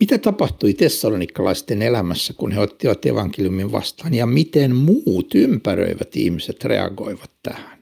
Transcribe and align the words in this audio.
Mitä 0.00 0.18
tapahtui 0.18 0.74
tessalonikkalaisten 0.74 1.82
elämässä, 1.82 2.32
kun 2.36 2.52
he 2.52 2.60
ottivat 2.60 3.06
evankeliumin 3.06 3.72
vastaan 3.72 4.14
ja 4.14 4.26
miten 4.26 4.76
muut 4.76 5.34
ympäröivät 5.34 6.16
ihmiset 6.16 6.64
reagoivat 6.64 7.30
tähän? 7.42 7.78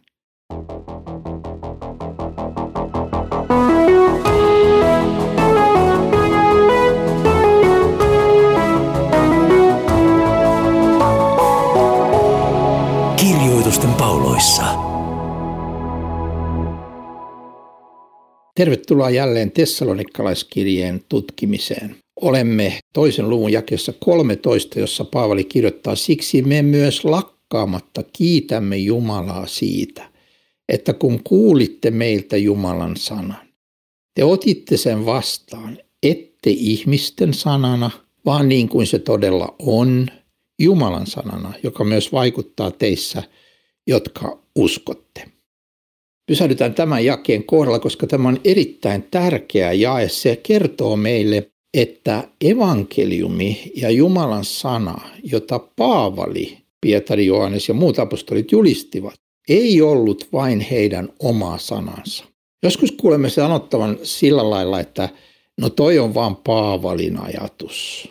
Kirjoitusten 13.17 13.91
pauloissa. 13.91 14.63
Tervetuloa 18.55 19.11
jälleen 19.11 19.51
Tessalonikkalaiskirjeen 19.51 21.01
tutkimiseen. 21.09 22.06
Olemme 22.21 22.79
toisen 22.93 23.31
luvun 23.31 23.53
jakessa 23.53 23.93
13, 23.93 24.81
jossa 24.81 25.05
Paavali 25.05 25.45
kirjoittaa, 25.45 25.97
siksi 25.97 26.43
me 26.43 26.63
myös 26.63 27.05
lakkaamatta 27.05 28.03
kiitämme 28.13 28.77
Jumalaa 28.77 29.47
siitä, 29.47 30.11
että 30.69 30.93
kun 30.93 31.21
kuulitte 31.25 31.91
meiltä 31.91 32.37
Jumalan 32.37 32.97
sanan, 32.97 33.49
te 34.15 34.25
otitte 34.25 34.77
sen 34.77 35.07
vastaan, 35.07 35.79
ette 36.03 36.51
ihmisten 36.51 37.35
sanana, 37.35 37.91
vaan 38.25 38.49
niin 38.49 38.69
kuin 38.69 38.87
se 38.87 38.99
todella 38.99 39.55
on, 39.59 40.07
Jumalan 40.63 41.07
sanana, 41.07 41.53
joka 41.63 41.85
myös 41.85 42.13
vaikuttaa 42.13 42.71
teissä, 42.71 43.23
jotka 43.87 44.43
uskotte. 44.55 45.25
Pysähdytään 46.27 46.75
tämän 46.75 47.05
jakeen 47.05 47.45
kohdalla, 47.45 47.79
koska 47.79 48.07
tämä 48.07 48.29
on 48.29 48.41
erittäin 48.45 49.03
tärkeä 49.03 49.73
jae. 49.73 50.09
Se 50.09 50.37
kertoo 50.37 50.97
meille 50.97 51.53
että 51.77 52.29
evankeliumi 52.41 53.73
ja 53.75 53.91
Jumalan 53.91 54.45
sana, 54.45 55.01
jota 55.23 55.59
Paavali, 55.59 56.59
Pietari, 56.81 57.27
Johannes 57.27 57.69
ja 57.69 57.75
muut 57.75 57.99
apostolit 57.99 58.53
julistivat, 58.53 59.15
ei 59.49 59.83
ollut 59.83 60.29
vain 60.33 60.61
heidän 60.61 61.09
oma 61.19 61.59
sanansa. 61.59 62.25
Joskus 62.63 62.93
kuulemme 62.93 63.31
sanottavan 63.31 63.99
sillä 64.03 64.51
lailla, 64.51 64.81
että 64.81 65.09
no 65.61 65.71
toi 65.71 65.99
on 65.99 66.15
vaan 66.15 66.37
Paavalin 66.37 67.21
ajatus. 67.21 68.09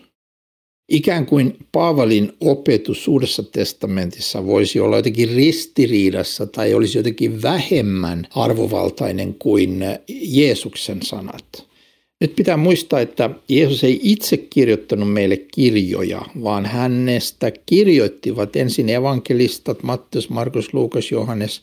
Ikään 0.89 1.25
kuin 1.25 1.57
Paavalin 1.71 2.33
opetus 2.39 3.07
Uudessa 3.07 3.43
testamentissa 3.43 4.45
voisi 4.45 4.79
olla 4.79 4.95
jotenkin 4.95 5.29
ristiriidassa 5.29 6.45
tai 6.45 6.73
olisi 6.73 6.97
jotenkin 6.97 7.41
vähemmän 7.41 8.27
arvovaltainen 8.35 9.33
kuin 9.33 9.79
Jeesuksen 10.07 11.01
sanat. 11.03 11.74
Nyt 12.21 12.35
pitää 12.35 12.57
muistaa, 12.57 12.99
että 12.99 13.29
Jeesus 13.49 13.83
ei 13.83 13.99
itse 14.03 14.37
kirjoittanut 14.37 15.13
meille 15.13 15.37
kirjoja, 15.37 16.21
vaan 16.43 16.65
hänestä 16.65 17.51
kirjoittivat 17.65 18.55
ensin 18.55 18.89
evankelistat 18.89 19.83
Matteus, 19.83 20.29
Markus, 20.29 20.73
Luukas, 20.73 21.11
Johannes 21.11 21.61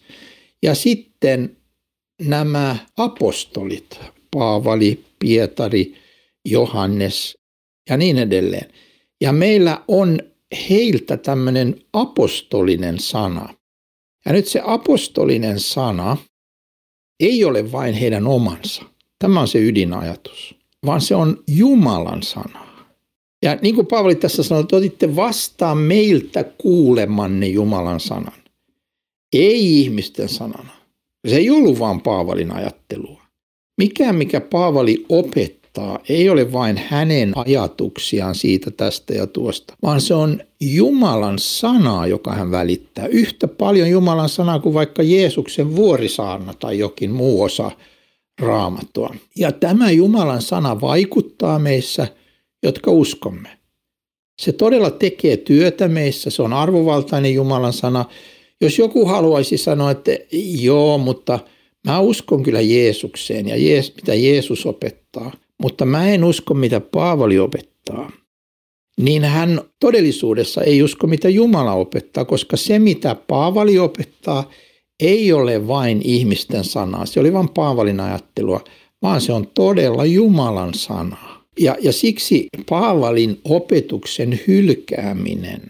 ja 0.62 0.74
sitten 0.74 1.56
nämä 2.22 2.76
apostolit, 2.96 4.00
Paavali, 4.30 5.04
Pietari, 5.18 5.94
Johannes 6.48 7.38
ja 7.90 7.96
niin 7.96 8.18
edelleen. 8.18 8.72
Ja 9.20 9.32
meillä 9.32 9.84
on 9.88 10.18
heiltä 10.70 11.16
tämmöinen 11.16 11.80
apostolinen 11.92 12.98
sana. 12.98 13.54
Ja 14.26 14.32
nyt 14.32 14.46
se 14.46 14.60
apostolinen 14.64 15.60
sana 15.60 16.16
ei 17.20 17.44
ole 17.44 17.72
vain 17.72 17.94
heidän 17.94 18.26
omansa 18.26 18.91
Tämä 19.22 19.40
on 19.40 19.48
se 19.48 19.58
ydinajatus, 19.58 20.54
vaan 20.86 21.00
se 21.00 21.14
on 21.14 21.42
Jumalan 21.48 22.22
sana. 22.22 22.66
Ja 23.42 23.58
niin 23.62 23.74
kuin 23.74 23.86
Paavali 23.86 24.14
tässä 24.14 24.42
sanoi, 24.42 24.60
että 24.60 24.76
otitte 24.76 25.16
vastaan 25.16 25.78
meiltä 25.78 26.44
kuulemanne 26.44 27.46
Jumalan 27.46 28.00
sanan. 28.00 28.42
Ei 29.32 29.80
ihmisten 29.80 30.28
sanana. 30.28 30.72
Se 31.28 31.36
ei 31.36 31.50
ollut 31.50 31.78
vain 31.78 32.00
Paavalin 32.00 32.52
ajattelua. 32.56 33.22
Mikään, 33.78 34.14
mikä 34.14 34.40
Paavali 34.40 35.06
opettaa, 35.08 35.98
ei 36.08 36.30
ole 36.30 36.52
vain 36.52 36.80
hänen 36.88 37.32
ajatuksiaan 37.34 38.34
siitä, 38.34 38.70
tästä 38.70 39.14
ja 39.14 39.26
tuosta, 39.26 39.74
vaan 39.82 40.00
se 40.00 40.14
on 40.14 40.40
Jumalan 40.60 41.38
sanaa, 41.38 42.06
joka 42.06 42.32
hän 42.32 42.50
välittää. 42.50 43.06
Yhtä 43.06 43.48
paljon 43.48 43.90
Jumalan 43.90 44.28
sanaa 44.28 44.58
kuin 44.58 44.74
vaikka 44.74 45.02
Jeesuksen 45.02 45.76
vuorisaarna 45.76 46.54
tai 46.54 46.78
jokin 46.78 47.10
muu 47.10 47.42
osa 47.42 47.70
raamattua. 48.40 49.14
Ja 49.36 49.52
tämä 49.52 49.90
Jumalan 49.90 50.42
sana 50.42 50.80
vaikuttaa 50.80 51.58
meissä, 51.58 52.08
jotka 52.62 52.90
uskomme. 52.90 53.58
Se 54.42 54.52
todella 54.52 54.90
tekee 54.90 55.36
työtä 55.36 55.88
meissä, 55.88 56.30
se 56.30 56.42
on 56.42 56.52
arvovaltainen 56.52 57.34
Jumalan 57.34 57.72
sana. 57.72 58.04
Jos 58.60 58.78
joku 58.78 59.06
haluaisi 59.06 59.58
sanoa, 59.58 59.90
että 59.90 60.10
joo, 60.60 60.98
mutta 60.98 61.38
mä 61.86 62.00
uskon 62.00 62.42
kyllä 62.42 62.60
Jeesukseen 62.60 63.48
ja 63.48 63.56
Jees, 63.56 63.96
mitä 63.96 64.14
Jeesus 64.14 64.66
opettaa, 64.66 65.32
mutta 65.62 65.84
mä 65.84 66.08
en 66.08 66.24
usko, 66.24 66.54
mitä 66.54 66.80
Paavali 66.80 67.38
opettaa, 67.38 68.12
niin 69.00 69.24
hän 69.24 69.60
todellisuudessa 69.80 70.62
ei 70.62 70.82
usko, 70.82 71.06
mitä 71.06 71.28
Jumala 71.28 71.72
opettaa, 71.72 72.24
koska 72.24 72.56
se, 72.56 72.78
mitä 72.78 73.14
Paavali 73.14 73.78
opettaa, 73.78 74.50
ei 75.02 75.32
ole 75.32 75.68
vain 75.68 76.00
ihmisten 76.04 76.64
sanaa, 76.64 77.06
se 77.06 77.20
oli 77.20 77.32
vain 77.32 77.48
Paavalin 77.48 78.00
ajattelua, 78.00 78.64
vaan 79.02 79.20
se 79.20 79.32
on 79.32 79.46
todella 79.54 80.04
Jumalan 80.04 80.74
sanaa. 80.74 81.44
Ja, 81.60 81.76
ja 81.80 81.92
siksi 81.92 82.46
Paavalin 82.68 83.40
opetuksen 83.44 84.40
hylkääminen 84.46 85.62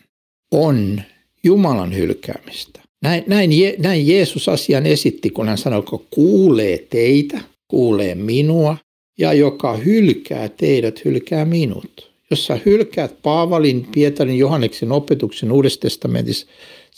on 0.52 1.02
Jumalan 1.44 1.96
hylkäämistä. 1.96 2.80
Näin, 3.02 3.24
näin, 3.26 3.50
näin 3.78 4.08
Jeesus 4.08 4.48
asian 4.48 4.86
esitti, 4.86 5.30
kun 5.30 5.48
hän 5.48 5.58
sanoi, 5.58 5.78
että 5.78 6.06
kuulee 6.10 6.86
teitä, 6.90 7.40
kuulee 7.68 8.14
minua, 8.14 8.76
ja 9.18 9.32
joka 9.32 9.76
hylkää 9.76 10.48
teidät, 10.48 11.04
hylkää 11.04 11.44
minut. 11.44 12.12
Jos 12.30 12.46
sä 12.46 12.58
hylkäät 12.66 13.22
Paavalin, 13.22 13.88
Pietarin, 13.94 14.38
Johanneksen 14.38 14.92
opetuksen 14.92 15.52
Uudessa 15.52 15.80
testamentissa, 15.80 16.46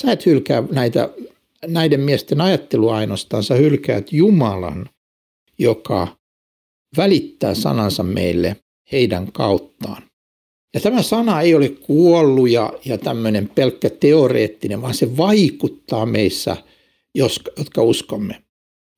sä 0.02 0.12
et 0.12 0.26
hylkää 0.26 0.62
näitä 0.72 1.08
näiden 1.66 2.00
miesten 2.00 2.40
ajattelu 2.40 2.88
ainoastaan, 2.88 3.42
sä 3.42 3.54
hylkäät 3.54 4.12
Jumalan, 4.12 4.88
joka 5.58 6.08
välittää 6.96 7.54
sanansa 7.54 8.02
meille 8.02 8.56
heidän 8.92 9.32
kauttaan. 9.32 10.02
Ja 10.74 10.80
tämä 10.80 11.02
sana 11.02 11.40
ei 11.40 11.54
ole 11.54 11.68
kuollut 11.68 12.50
ja, 12.50 12.72
ja 12.84 12.98
tämmöinen 12.98 13.50
pelkkä 13.54 13.90
teoreettinen, 13.90 14.82
vaan 14.82 14.94
se 14.94 15.16
vaikuttaa 15.16 16.06
meissä, 16.06 16.56
jos, 17.14 17.40
jotka 17.58 17.82
uskomme. 17.82 18.44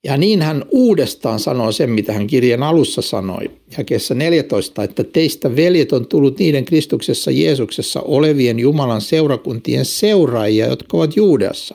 Ja 0.04 0.16
niin 0.16 0.43
hän 0.43 0.65
uudestaan 0.71 1.41
sanoo 1.41 1.72
sen, 1.72 1.91
mitä 1.91 2.12
hän 2.12 2.27
kirjan 2.27 2.62
alussa 2.62 3.03
sanoi, 3.03 3.50
jakeessa 3.78 4.15
14, 4.15 4.83
että 4.83 5.04
teistä 5.04 5.56
veljet 5.56 5.93
on 5.93 6.06
tullut 6.06 6.38
niiden 6.38 6.65
Kristuksessa 6.65 7.31
Jeesuksessa 7.31 8.00
olevien 8.00 8.59
Jumalan 8.59 9.00
seurakuntien 9.00 9.84
seuraajia, 9.84 10.66
jotka 10.66 10.97
ovat 10.97 11.16
Juudeassa. 11.16 11.75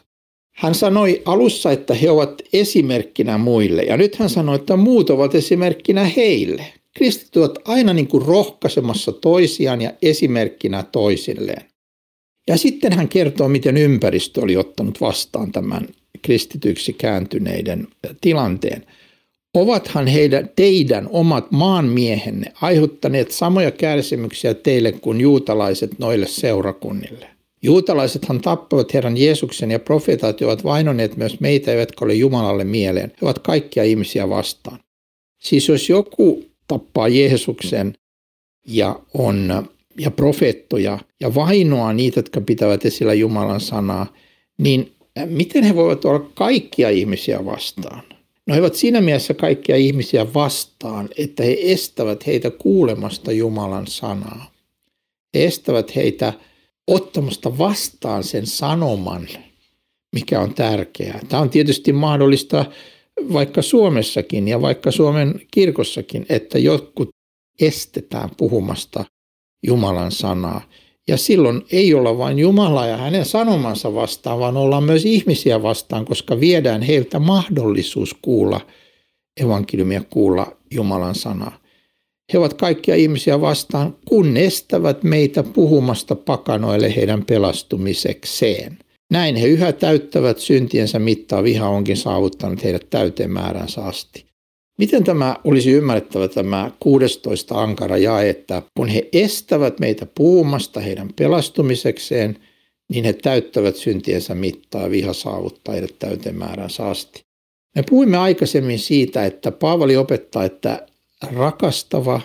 Hän 0.62 0.76
sanoi 0.76 1.22
alussa, 1.26 1.72
että 1.72 1.94
he 1.94 2.10
ovat 2.10 2.42
esimerkkinä 2.54 3.38
muille 3.38 3.82
ja 3.84 3.98
nyt 3.98 4.16
hän 4.16 4.30
sanoi, 4.30 4.56
että 4.56 4.76
muut 4.76 5.10
ovat 5.10 5.36
esimerkkinä 5.36 6.04
heille. 6.04 6.66
Kristit 6.98 7.38
ovat 7.38 7.60
aina 7.66 7.94
niin 7.94 8.08
kuin 8.08 8.26
rohkaisemassa 8.26 9.12
toisiaan 9.12 9.82
ja 9.82 9.94
esimerkkinä 10.02 10.84
toisilleen. 10.84 11.66
Ja 12.48 12.58
sitten 12.58 12.94
hän 12.94 13.08
kertoo, 13.08 13.48
miten 13.48 13.78
ympäristö 13.78 14.42
oli 14.42 14.58
ottanut 14.58 15.02
vastaan 15.02 15.52
tämän 15.52 15.88
kristityksi 16.22 16.94
kääntyneiden 16.94 17.88
tilanteen. 18.22 18.86
Ovathan 19.54 20.08
heidän, 20.08 20.50
teidän 20.56 21.08
omat 21.12 21.52
maanmiehenne 21.52 22.54
aiheuttaneet 22.62 23.32
samoja 23.32 23.72
kärsimyksiä 23.72 24.54
teille 24.54 24.92
kuin 24.92 25.22
juutalaiset 25.22 26.00
noille 26.00 26.28
seurakunnille? 26.28 27.41
Juutalaisethan 27.64 28.42
tappavat 28.42 28.94
Herran 28.94 29.18
Jeesuksen 29.18 29.72
ja 29.72 29.80
profeetat 29.80 30.42
ovat 30.42 30.64
vainoneet 30.64 31.18
myös 31.18 31.40
meitä, 31.40 31.72
eivätkä 31.72 32.06
ole 32.06 32.14
Jumalalle 32.14 32.64
mieleen. 32.64 33.10
He 33.10 33.18
ovat 33.22 33.40
kaikkia 33.40 33.84
ihmisiä 33.84 34.30
vastaan. 34.30 34.80
Siis 35.40 35.70
jos 35.70 35.90
joku 35.90 36.46
tappaa 36.68 37.08
Jeesuksen 37.08 37.94
ja 38.68 39.00
on 39.14 39.68
ja 40.00 40.12
profeettoja 40.12 41.00
ja 41.20 41.36
vainoaa 41.36 41.94
niitä, 41.94 42.20
jotka 42.20 42.42
pitävät 42.42 42.86
esillä 42.86 43.14
Jumalan 43.14 43.62
sanaa, 43.62 44.14
niin 44.58 44.92
miten 45.26 45.64
he 45.64 45.76
voivat 45.76 46.06
olla 46.06 46.32
kaikkia 46.34 46.90
ihmisiä 46.90 47.46
vastaan? 47.46 48.04
No 48.48 48.56
he 48.56 48.62
ovat 48.62 48.76
siinä 48.76 49.02
mielessä 49.02 49.34
kaikkia 49.34 49.76
ihmisiä 49.76 50.34
vastaan, 50.34 51.10
että 51.18 51.44
he 51.44 51.58
estävät 51.62 52.28
heitä 52.28 52.52
kuulemasta 52.52 53.32
Jumalan 53.32 53.88
sanaa. 53.88 54.52
He 55.34 55.46
estävät 55.46 55.96
heitä 55.96 56.34
ottamasta 56.88 57.58
vastaan 57.58 58.24
sen 58.24 58.46
sanoman, 58.46 59.28
mikä 60.16 60.40
on 60.40 60.54
tärkeää. 60.54 61.20
Tämä 61.30 61.42
on 61.42 61.50
tietysti 61.50 61.94
mahdollista 61.94 62.66
vaikka 63.34 63.62
Suomessakin 63.62 64.48
ja 64.48 64.62
vaikka 64.62 64.92
Suomen 64.92 65.42
kirkossakin, 65.54 66.26
että 66.30 66.60
jotkut 66.60 67.10
estetään 67.62 68.30
puhumasta 68.38 69.06
Jumalan 69.68 70.12
sanaa. 70.12 70.62
Ja 71.08 71.18
silloin 71.18 71.62
ei 71.72 71.94
olla 71.94 72.18
vain 72.18 72.40
Jumalaa 72.40 72.88
ja 72.88 72.98
hänen 72.98 73.26
sanomansa 73.26 73.94
vastaan, 73.94 74.40
vaan 74.40 74.58
ollaan 74.58 74.84
myös 74.84 75.06
ihmisiä 75.06 75.64
vastaan, 75.64 76.06
koska 76.06 76.40
viedään 76.40 76.82
heiltä 76.82 77.20
mahdollisuus 77.20 78.16
kuulla 78.22 78.62
evankeliumia, 79.38 80.04
kuulla 80.10 80.58
Jumalan 80.72 81.16
sanaa. 81.16 81.61
He 82.34 82.38
ovat 82.38 82.54
kaikkia 82.54 82.96
ihmisiä 82.96 83.42
vastaan, 83.42 83.96
kun 84.06 84.38
estävät 84.38 85.04
meitä 85.04 85.44
puhumasta 85.44 86.16
pakanoille 86.16 86.96
heidän 86.96 87.26
pelastumisekseen. 87.26 88.78
Näin 89.12 89.36
he 89.36 89.48
yhä 89.48 89.72
täyttävät 89.72 90.40
syntiensä 90.40 91.00
mittaa, 91.00 91.44
viha 91.44 91.70
onkin 91.70 91.98
saavuttanut 91.98 92.64
heidät 92.64 92.90
täyteen 92.90 93.32
määränsä 93.32 93.82
asti. 93.82 94.26
Miten 94.78 95.04
tämä 95.04 95.36
olisi 95.44 95.72
ymmärrettävä 95.72 96.28
tämä 96.28 96.72
16 96.80 97.62
ankara 97.62 97.98
jae, 97.98 98.30
että 98.30 98.62
kun 98.78 98.88
he 98.88 99.10
estävät 99.14 99.80
meitä 99.80 100.06
puhumasta 100.16 100.80
heidän 100.80 101.10
pelastumisekseen, 101.16 102.38
niin 102.92 103.06
he 103.06 103.14
täyttävät 103.14 103.76
syntiensä 103.76 104.36
mittaa, 104.36 104.90
viha 104.90 105.14
saavuttaa 105.14 105.74
heidät 105.74 106.00
täyteen 106.00 106.36
määränsä 106.36 106.88
asti. 106.88 107.22
Me 107.76 107.84
puhuimme 107.90 108.18
aikaisemmin 108.18 108.80
siitä, 108.80 109.26
että 109.26 109.52
Paavali 109.52 109.98
opettaa, 109.98 110.44
että 110.44 110.88
rakastava, 111.22 112.22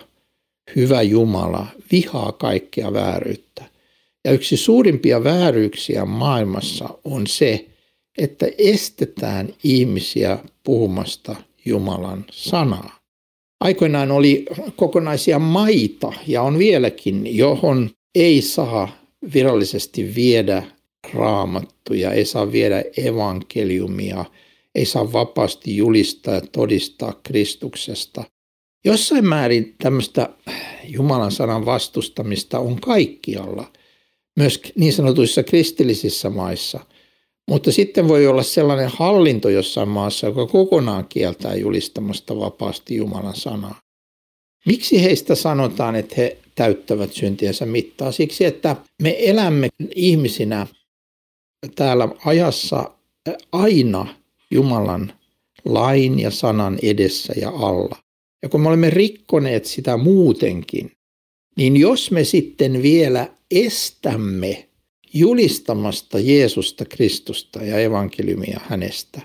hyvä 0.75 1.01
Jumala 1.01 1.67
vihaa 1.91 2.31
kaikkea 2.31 2.93
vääryyttä. 2.93 3.65
Ja 4.25 4.31
yksi 4.31 4.57
suurimpia 4.57 5.23
vääryyksiä 5.23 6.05
maailmassa 6.05 6.89
on 7.03 7.27
se, 7.27 7.65
että 8.17 8.45
estetään 8.57 9.53
ihmisiä 9.63 10.39
puhumasta 10.63 11.35
Jumalan 11.65 12.25
sanaa. 12.31 12.99
Aikoinaan 13.59 14.11
oli 14.11 14.45
kokonaisia 14.75 15.39
maita 15.39 16.13
ja 16.27 16.41
on 16.41 16.57
vieläkin, 16.57 17.37
johon 17.37 17.89
ei 18.15 18.41
saa 18.41 18.89
virallisesti 19.33 20.15
viedä 20.15 20.63
raamattuja, 21.13 22.11
ei 22.11 22.25
saa 22.25 22.51
viedä 22.51 22.83
evankeliumia, 22.97 24.25
ei 24.75 24.85
saa 24.85 25.13
vapaasti 25.13 25.77
julistaa 25.77 26.33
ja 26.33 26.41
todistaa 26.41 27.19
Kristuksesta. 27.23 28.23
Jossain 28.85 29.25
määrin 29.25 29.75
tämmöistä 29.83 30.29
Jumalan 30.83 31.31
sanan 31.31 31.65
vastustamista 31.65 32.59
on 32.59 32.81
kaikkialla, 32.81 33.71
myös 34.35 34.61
niin 34.75 34.93
sanotuissa 34.93 35.43
kristillisissä 35.43 36.29
maissa– 36.29 36.79
mutta 37.49 37.71
sitten 37.71 38.07
voi 38.07 38.27
olla 38.27 38.43
sellainen 38.43 38.89
hallinto 38.93 39.49
jossain 39.49 39.89
maassa, 39.89 40.27
joka 40.27 40.45
kokonaan 40.45 41.05
kieltää 41.09 41.55
julistamasta 41.55 42.39
vapaasti 42.39 42.95
Jumalan 42.95 43.35
sanaa. 43.35 43.79
Miksi 44.65 45.03
heistä 45.03 45.35
sanotaan, 45.35 45.95
että 45.95 46.15
he 46.17 46.37
täyttävät 46.55 47.13
syntiensä 47.13 47.65
mittaa? 47.65 48.11
Siksi, 48.11 48.45
että 48.45 48.75
me 49.01 49.15
elämme 49.19 49.67
ihmisinä 49.95 50.67
täällä 51.75 52.09
ajassa 52.25 52.91
aina 53.51 54.15
Jumalan 54.51 55.13
lain 55.65 56.19
ja 56.19 56.31
sanan 56.31 56.79
edessä 56.81 57.33
ja 57.41 57.49
alla. 57.49 57.95
Ja 58.43 58.49
kun 58.49 58.61
me 58.61 58.67
olemme 58.67 58.89
rikkoneet 58.89 59.65
sitä 59.65 59.97
muutenkin, 59.97 60.91
niin 61.57 61.77
jos 61.77 62.11
me 62.11 62.23
sitten 62.23 62.81
vielä 62.81 63.27
estämme 63.51 64.67
julistamasta 65.13 66.19
Jeesusta 66.19 66.85
Kristusta 66.85 67.63
ja 67.63 67.79
evankeliumia 67.79 68.59
hänestä, 68.63 69.21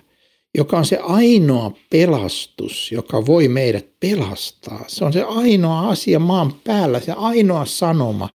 joka 0.58 0.78
on 0.78 0.84
se 0.84 0.98
ainoa 1.02 1.72
pelastus, 1.90 2.92
joka 2.92 3.26
voi 3.26 3.48
meidät 3.48 3.86
pelastaa. 4.00 4.84
Se 4.88 5.04
on 5.04 5.12
se 5.12 5.22
ainoa 5.22 5.88
asia 5.88 6.18
maan 6.18 6.52
päällä, 6.64 7.00
se 7.00 7.12
ainoa 7.12 7.64
sanoma, 7.64 8.28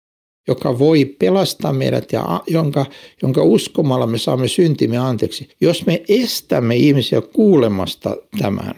joka 0.48 0.80
voi 0.80 1.06
pelastaa 1.06 1.74
meidät 1.74 2.12
ja 2.12 2.42
jonka, 2.48 2.86
jonka 3.22 3.44
uskomalla 3.44 4.08
me 4.08 4.18
saamme 4.18 4.48
syntimme 4.48 4.98
anteeksi. 4.98 5.50
Jos 5.62 5.86
me 5.86 6.04
estämme 6.10 6.76
ihmisiä 6.76 7.22
kuulemasta 7.22 8.18
tämän, 8.40 8.76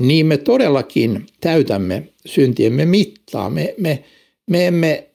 niin 0.00 0.26
me 0.26 0.36
todellakin 0.36 1.26
täytämme 1.40 2.08
syntiemme 2.26 2.84
mittaa. 2.84 3.50
Me, 3.50 3.74
me, 3.78 4.04
me 4.50 4.66
emme 4.66 5.08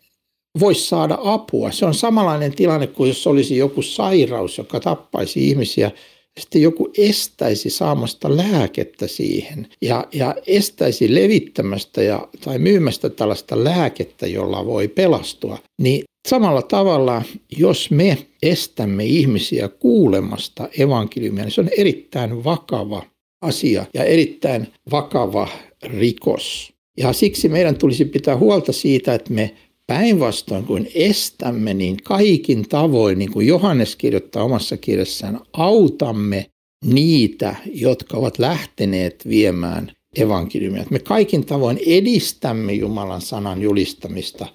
voisi 0.60 0.88
saada 0.88 1.18
apua. 1.24 1.72
Se 1.72 1.86
on 1.86 1.94
samanlainen 1.94 2.56
tilanne 2.56 2.88
kuin 2.88 3.08
jos 3.08 3.28
olisi 3.28 3.58
joku 3.58 3.82
sairaus, 3.82 4.58
joka 4.58 4.80
tappaisi 4.80 5.48
ihmisiä 5.50 5.92
sitten 6.40 6.62
joku 6.62 6.90
estäisi 6.98 7.70
saamasta 7.70 8.38
lääkettä 8.38 9.08
siihen 9.08 9.68
ja, 9.82 10.08
ja 10.14 10.36
estäisi 10.48 11.16
levittämästä 11.16 12.04
ja, 12.04 12.28
tai 12.44 12.60
myymästä 12.60 13.10
tällaista 13.10 13.64
lääkettä, 13.64 14.28
jolla 14.28 14.66
voi 14.66 14.88
pelastua, 14.88 15.58
niin 15.82 16.04
samalla 16.28 16.62
tavalla, 16.62 17.22
jos 17.58 17.92
me 17.92 18.18
estämme 18.44 19.06
ihmisiä 19.06 19.68
kuulemasta 19.68 20.70
evankeliumia, 20.80 21.44
niin 21.44 21.52
se 21.52 21.62
on 21.62 21.70
erittäin 21.78 22.44
vakava 22.44 23.04
asia 23.42 23.86
ja 23.94 24.04
erittäin 24.04 24.68
vakava 24.92 25.48
rikos. 25.84 26.74
Ja 26.98 27.14
siksi 27.14 27.50
meidän 27.50 27.78
tulisi 27.78 28.06
pitää 28.06 28.38
huolta 28.38 28.74
siitä, 28.74 29.14
että 29.14 29.34
me 29.34 29.56
Päinvastoin 29.88 30.64
kuin 30.64 30.92
estämme, 30.96 31.74
niin 31.74 31.98
kaikin 32.04 32.70
tavoin, 32.70 33.20
niin 33.20 33.32
kuin 33.32 33.48
Johannes 33.48 33.96
kirjoittaa 33.96 34.44
omassa 34.44 34.78
kirjassaan, 34.78 35.42
autamme 35.54 36.46
niitä, 36.86 37.56
jotka 37.74 38.18
ovat 38.18 38.40
lähteneet 38.40 39.28
viemään 39.30 39.92
evankeliumia. 40.18 40.86
Me 40.90 41.00
kaikin 41.00 41.46
tavoin 41.46 41.80
edistämme 41.86 42.74
Jumalan 42.74 43.22
sanan 43.22 43.62
julistamista, 43.62 44.48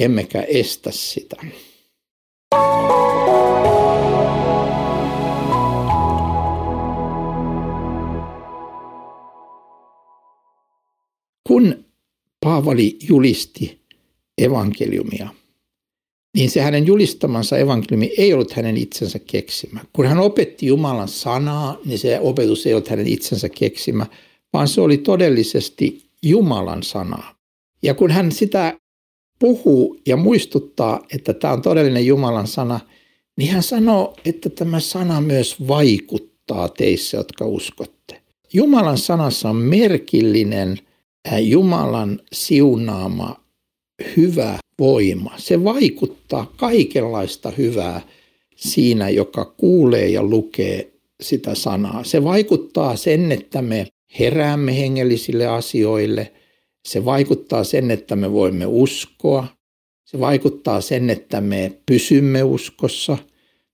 emmekä 0.00 0.42
estä 0.42 0.90
sitä. 0.92 1.36
Paavali 12.64 12.98
julisti 13.08 13.80
evankeliumia, 14.38 15.28
niin 16.36 16.50
se 16.50 16.60
hänen 16.60 16.86
julistamansa 16.86 17.58
evankeliumi 17.58 18.10
ei 18.18 18.32
ollut 18.32 18.52
hänen 18.52 18.76
itsensä 18.76 19.18
keksimä. 19.18 19.80
Kun 19.92 20.06
hän 20.06 20.18
opetti 20.18 20.66
Jumalan 20.66 21.08
sanaa, 21.08 21.78
niin 21.84 21.98
se 21.98 22.20
opetus 22.20 22.66
ei 22.66 22.74
ollut 22.74 22.88
hänen 22.88 23.06
itsensä 23.06 23.48
keksimä, 23.48 24.06
vaan 24.52 24.68
se 24.68 24.80
oli 24.80 24.98
todellisesti 24.98 26.02
Jumalan 26.22 26.82
sanaa. 26.82 27.34
Ja 27.82 27.94
kun 27.94 28.10
hän 28.10 28.32
sitä 28.32 28.78
puhuu 29.38 30.00
ja 30.06 30.16
muistuttaa, 30.16 31.00
että 31.14 31.34
tämä 31.34 31.52
on 31.52 31.62
todellinen 31.62 32.06
Jumalan 32.06 32.46
sana, 32.46 32.80
niin 33.36 33.50
hän 33.50 33.62
sanoo, 33.62 34.16
että 34.24 34.50
tämä 34.50 34.80
sana 34.80 35.20
myös 35.20 35.68
vaikuttaa 35.68 36.68
teissä, 36.68 37.16
jotka 37.16 37.46
uskotte. 37.46 38.22
Jumalan 38.52 38.98
sanassa 38.98 39.50
on 39.50 39.56
merkillinen 39.56 40.78
Jumalan 41.40 42.20
siunaama 42.32 43.44
hyvä 44.16 44.58
voima. 44.78 45.32
Se 45.36 45.64
vaikuttaa 45.64 46.52
kaikenlaista 46.56 47.50
hyvää 47.50 48.00
siinä, 48.56 49.08
joka 49.08 49.44
kuulee 49.44 50.08
ja 50.08 50.22
lukee 50.22 50.92
sitä 51.22 51.54
sanaa. 51.54 52.04
Se 52.04 52.24
vaikuttaa 52.24 52.96
sen, 52.96 53.32
että 53.32 53.62
me 53.62 53.86
heräämme 54.18 54.78
hengellisille 54.78 55.46
asioille. 55.46 56.32
Se 56.88 57.04
vaikuttaa 57.04 57.64
sen, 57.64 57.90
että 57.90 58.16
me 58.16 58.32
voimme 58.32 58.66
uskoa. 58.66 59.46
Se 60.04 60.20
vaikuttaa 60.20 60.80
sen, 60.80 61.10
että 61.10 61.40
me 61.40 61.72
pysymme 61.86 62.42
uskossa. 62.42 63.18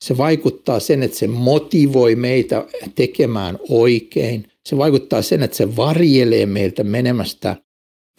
Se 0.02 0.16
vaikuttaa 0.16 0.80
sen, 0.80 1.02
että 1.02 1.18
se 1.18 1.26
motivoi 1.26 2.14
meitä 2.14 2.66
tekemään 2.94 3.58
oikein. 3.68 4.49
Se 4.68 4.76
vaikuttaa 4.76 5.22
sen, 5.22 5.42
että 5.42 5.56
se 5.56 5.76
varjelee 5.76 6.46
meiltä 6.46 6.84
menemästä 6.84 7.56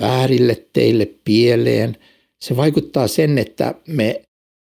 väärille 0.02 0.68
teille 0.74 1.06
pieleen. 1.24 1.98
Se 2.42 2.58
vaikuttaa 2.58 3.08
sen, 3.08 3.38
että 3.38 3.76
me 3.88 4.22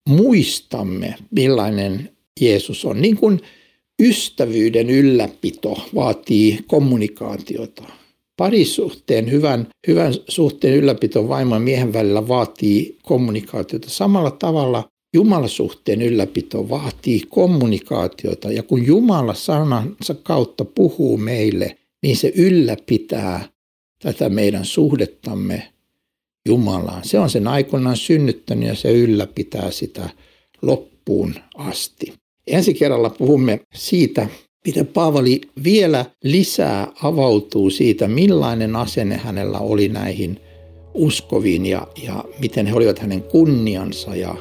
muistamme, 0.10 1.16
millainen 1.32 2.10
Jeesus 2.42 2.86
on. 2.86 3.02
Niin 3.02 3.18
kuin 3.18 3.40
ystävyyden 4.02 4.90
ylläpito 4.90 5.78
vaatii 5.96 6.60
kommunikaatiota. 6.68 7.84
Parisuhteen, 8.38 9.32
hyvän, 9.32 9.68
hyvän 9.88 10.14
suhteen 10.28 10.74
ylläpito 10.74 11.28
vaimon 11.28 11.62
miehen 11.62 11.94
välillä 11.94 12.28
vaatii 12.28 12.98
kommunikaatiota. 13.04 13.90
Samalla 13.90 14.32
tavalla 14.32 14.90
Jumalasuhteen 15.14 16.02
ylläpito 16.02 16.70
vaatii 16.70 17.22
kommunikaatiota. 17.30 18.52
Ja 18.52 18.64
kun 18.64 18.86
Jumala 18.86 19.34
sanansa 19.34 20.16
kautta 20.24 20.66
puhuu 20.66 21.18
meille, 21.18 21.78
niin 22.04 22.18
se 22.18 22.32
ylläpitää 22.36 23.50
tätä 24.00 24.30
meidän 24.30 24.66
suhdettamme 24.66 25.74
Jumalaan. 26.48 27.04
Se 27.06 27.20
on 27.20 27.30
sen 27.30 27.48
aikoinaan 27.48 27.98
synnyttänyt 27.98 28.70
ja 28.70 28.76
se 28.76 28.92
ylläpitää 28.92 29.72
sitä 29.72 30.10
loppuun 30.62 31.36
asti. 31.56 32.14
Ensi 32.48 32.74
kerralla 32.74 33.10
puhumme 33.10 33.60
siitä, 33.74 34.28
miten 34.66 34.88
Paavali 34.88 35.42
vielä 35.64 36.06
lisää 36.24 36.92
avautuu 37.04 37.70
siitä, 37.70 38.08
millainen 38.08 38.76
asenne 38.76 39.18
hänellä 39.18 39.60
oli 39.60 39.88
näihin 39.88 40.40
uskoviin 40.94 41.66
ja, 41.66 41.88
ja 42.04 42.24
miten 42.40 42.66
he 42.68 42.74
olivat 42.74 43.00
hänen 43.00 43.24
kunniansa 43.24 44.16
ja 44.16 44.36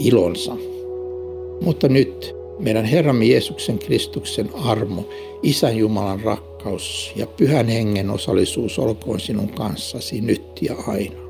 ilonsa. 0.00 0.56
Mutta 1.60 1.88
nyt 1.88 2.34
meidän 2.58 2.84
Herramme 2.84 3.24
Jeesuksen 3.24 3.78
Kristuksen 3.78 4.50
armo, 4.54 5.08
Isän 5.42 5.76
Jumalan 5.76 6.20
rakkaus 6.20 7.12
ja 7.16 7.26
Pyhän 7.26 7.68
Hengen 7.68 8.10
osallisuus 8.10 8.78
olkoon 8.78 9.20
sinun 9.20 9.48
kanssasi 9.48 10.20
nyt 10.20 10.42
ja 10.60 10.74
aina. 10.86 11.20